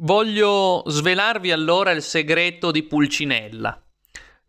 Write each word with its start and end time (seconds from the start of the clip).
Voglio 0.00 0.84
svelarvi 0.86 1.50
allora 1.50 1.90
il 1.90 2.02
segreto 2.02 2.70
di 2.70 2.84
Pulcinella. 2.84 3.82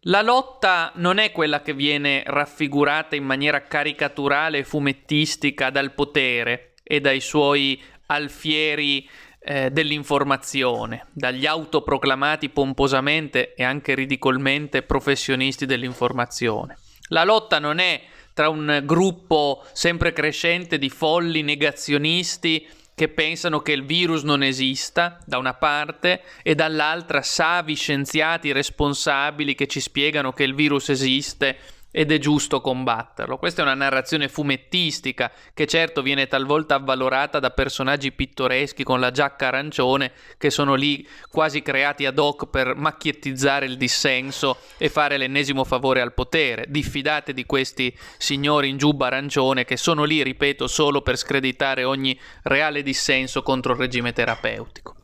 La 0.01 0.21
lotta 0.21 0.91
non 0.97 1.17
è 1.17 1.31
quella 1.31 1.63
che 1.63 1.73
viene 1.73 2.21
raffigurata 2.23 3.15
in 3.15 3.23
maniera 3.23 3.63
caricaturale 3.63 4.59
e 4.59 4.63
fumettistica 4.63 5.71
dal 5.71 5.95
potere 5.95 6.75
e 6.83 7.01
dai 7.01 7.19
suoi 7.19 7.81
alfieri 8.05 9.09
eh, 9.39 9.71
dell'informazione, 9.71 11.07
dagli 11.13 11.47
autoproclamati 11.47 12.49
pomposamente 12.49 13.55
e 13.55 13.63
anche 13.63 13.95
ridicolmente 13.95 14.83
professionisti 14.83 15.65
dell'informazione. 15.65 16.77
La 17.07 17.23
lotta 17.23 17.57
non 17.57 17.79
è 17.79 17.99
tra 18.35 18.49
un 18.49 18.83
gruppo 18.85 19.65
sempre 19.73 20.13
crescente 20.13 20.77
di 20.77 20.91
folli 20.91 21.41
negazionisti 21.41 22.67
che 22.99 23.07
pensano 23.07 23.61
che 23.61 23.71
il 23.71 23.85
virus 23.85 24.23
non 24.23 24.43
esista, 24.43 25.19
da 25.25 25.37
una 25.37 25.53
parte, 25.53 26.21
e 26.43 26.53
dall'altra 26.53 27.21
savi 27.21 27.73
scienziati 27.73 28.51
responsabili 28.51 29.55
che 29.55 29.67
ci 29.67 29.79
spiegano 29.79 30.33
che 30.33 30.43
il 30.43 30.53
virus 30.53 30.89
esiste 30.89 31.57
ed 31.91 32.11
è 32.11 32.17
giusto 32.19 32.61
combatterlo. 32.61 33.37
Questa 33.37 33.61
è 33.61 33.65
una 33.65 33.73
narrazione 33.73 34.27
fumettistica 34.27 35.31
che 35.53 35.65
certo 35.65 36.01
viene 36.01 36.27
talvolta 36.27 36.75
avvalorata 36.75 37.39
da 37.39 37.49
personaggi 37.49 38.11
pittoreschi 38.11 38.83
con 38.83 38.99
la 38.99 39.11
giacca 39.11 39.47
arancione 39.47 40.11
che 40.37 40.49
sono 40.49 40.75
lì 40.75 41.07
quasi 41.29 41.61
creati 41.61 42.05
ad 42.05 42.19
hoc 42.19 42.47
per 42.47 42.75
macchiettizzare 42.75 43.65
il 43.65 43.77
dissenso 43.77 44.57
e 44.77 44.89
fare 44.89 45.17
l'ennesimo 45.17 45.63
favore 45.63 46.01
al 46.01 46.13
potere. 46.13 46.65
Diffidate 46.67 47.33
di 47.33 47.45
questi 47.45 47.95
signori 48.17 48.69
in 48.69 48.77
giubba 48.77 49.07
arancione 49.07 49.65
che 49.65 49.77
sono 49.77 50.03
lì, 50.03 50.21
ripeto, 50.21 50.67
solo 50.67 51.01
per 51.01 51.17
screditare 51.17 51.83
ogni 51.83 52.19
reale 52.43 52.83
dissenso 52.83 53.41
contro 53.41 53.73
il 53.73 53.79
regime 53.79 54.13
terapeutico. 54.13 54.98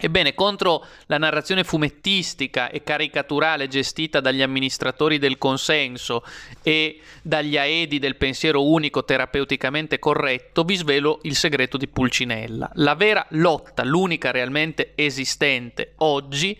Ebbene, 0.00 0.34
contro 0.34 0.84
la 1.06 1.18
narrazione 1.18 1.64
fumettistica 1.64 2.70
e 2.70 2.82
caricaturale 2.82 3.66
gestita 3.66 4.20
dagli 4.20 4.42
amministratori 4.42 5.18
del 5.18 5.38
consenso 5.38 6.22
e 6.62 7.00
dagli 7.22 7.56
aedi 7.56 7.98
del 7.98 8.16
pensiero 8.16 8.64
unico 8.64 9.04
terapeuticamente 9.04 9.98
corretto, 9.98 10.62
vi 10.62 10.76
svelo 10.76 11.18
il 11.22 11.34
segreto 11.34 11.76
di 11.76 11.88
Pulcinella. 11.88 12.70
La 12.74 12.94
vera 12.94 13.26
lotta, 13.30 13.84
l'unica 13.84 14.30
realmente 14.30 14.92
esistente 14.94 15.94
oggi, 15.96 16.56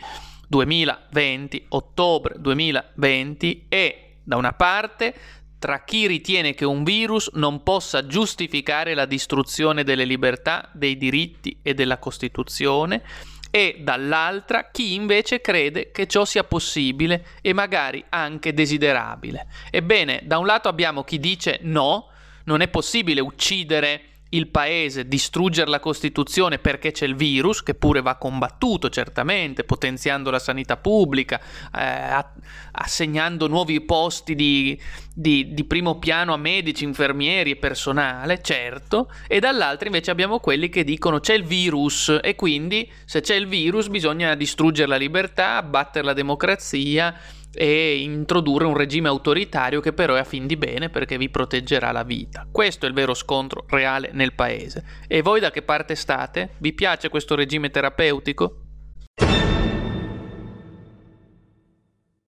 2020, 0.49 1.67
ottobre 1.69 2.35
2020, 2.39 3.67
è 3.69 4.07
da 4.25 4.37
una 4.37 4.53
parte 4.53 5.15
tra 5.59 5.83
chi 5.85 6.07
ritiene 6.07 6.55
che 6.55 6.65
un 6.65 6.85
virus 6.85 7.31
non 7.35 7.63
possa 7.63 8.07
giustificare 8.07 8.95
la 8.95 9.07
distruzione 9.07 9.83
delle 9.83 10.05
libertà, 10.05 10.71
dei 10.73 10.97
diritti 10.97 11.59
e 11.63 11.75
della 11.75 11.99
Costituzione 11.99 13.03
e 13.51 13.79
dall'altra 13.81 14.71
chi 14.71 14.95
invece 14.95 15.41
crede 15.41 15.91
che 15.91 16.07
ciò 16.07 16.25
sia 16.25 16.45
possibile 16.45 17.27
e 17.41 17.53
magari 17.53 18.05
anche 18.11 18.53
desiderabile. 18.53 19.47
Ebbene, 19.71 20.21
da 20.25 20.39
un 20.39 20.47
lato 20.47 20.69
abbiamo 20.69 21.03
chi 21.03 21.19
dice 21.19 21.59
no, 21.63 22.09
non 22.45 22.61
è 22.61 22.69
possibile 22.69 23.21
uccidere 23.21 24.03
il 24.31 24.49
paese, 24.49 25.09
distruggere 25.09 25.71
la 25.71 25.81
Costituzione 25.81 26.59
perché 26.59 26.93
c'è 26.93 27.07
il 27.07 27.15
virus, 27.15 27.63
che 27.63 27.75
pure 27.75 28.03
va 28.03 28.17
combattuto 28.17 28.91
certamente, 28.91 29.65
potenziando 29.65 30.31
la 30.31 30.39
sanità 30.39 30.77
pubblica, 30.77 31.41
eh, 31.75 32.25
assegnando 32.73 33.47
nuovi 33.47 33.81
posti 33.81 34.35
di, 34.35 34.79
di, 35.15 35.55
di, 35.55 35.65
primo 35.65 35.99
piano 35.99 36.35
a 36.35 36.37
medici, 36.37 36.85
infermieri 36.85 37.53
e 37.53 37.57
personale, 37.57 38.43
certo, 38.43 39.11
e 39.27 39.41
dall'altra 39.41 39.87
invece 39.87 40.11
abbiamo 40.11 40.41
quelli 40.41 40.69
che 40.69 40.85
dicono 40.85 41.21
c'è 41.21 41.35
il 41.35 41.45
virus 41.45 42.19
e 42.23 42.35
quindi 42.35 42.91
se 43.05 43.21
c'è 43.21 43.35
il 43.35 43.47
virus 43.47 43.89
bisogna 43.89 44.35
distruggere 44.35 44.89
la 44.89 44.97
libertà, 44.97 45.57
abbattere 45.57 46.05
la 46.05 46.13
democrazia 46.13 47.15
e 47.53 47.99
introdurre 47.99 48.65
un 48.65 48.77
regime 48.77 49.09
autoritario 49.09 49.81
che 49.81 49.93
però 49.93 50.15
è 50.15 50.21
a 50.21 50.25
fin 50.25 50.47
di 50.47 50.57
bene 50.57 50.91
perché 50.91 51.17
vi 51.17 51.29
proteggerà 51.29 51.93
la 51.93 52.03
vita. 52.03 52.47
Questo 52.51 52.87
è 52.87 52.89
il 52.89 52.95
vero 52.95 53.15
scontro 53.15 53.65
reale 53.69 54.11
nel 54.13 54.35
paese. 54.35 54.85
E 55.07 55.23
voi 55.23 55.41
da 55.41 55.51
che 55.51 55.63
parte 55.63 55.95
state? 55.95 56.51
Vi 56.59 56.73
piace 56.73 57.09
questo 57.09 57.35
regime 57.35 57.71
terapeutico? 57.71 58.68